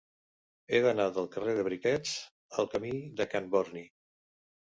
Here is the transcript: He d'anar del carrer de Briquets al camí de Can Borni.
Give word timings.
He 0.69 0.77
d'anar 0.85 1.05
del 1.17 1.29
carrer 1.35 1.53
de 1.59 1.65
Briquets 1.67 2.15
al 2.65 2.71
camí 2.73 2.95
de 3.21 3.29
Can 3.37 3.53
Borni. 3.53 3.87